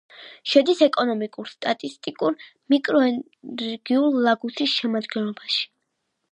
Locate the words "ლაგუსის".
4.29-4.77